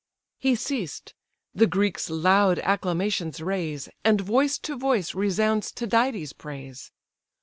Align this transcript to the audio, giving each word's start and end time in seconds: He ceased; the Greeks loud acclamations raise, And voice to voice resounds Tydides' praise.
He 0.39 0.55
ceased; 0.55 1.13
the 1.53 1.67
Greeks 1.67 2.09
loud 2.09 2.57
acclamations 2.63 3.39
raise, 3.39 3.87
And 4.03 4.19
voice 4.19 4.57
to 4.57 4.75
voice 4.75 5.13
resounds 5.13 5.71
Tydides' 5.71 6.33
praise. 6.33 6.91